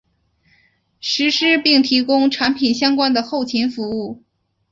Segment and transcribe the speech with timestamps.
[0.99, 4.23] 实施并提供产品相关的后勤服务。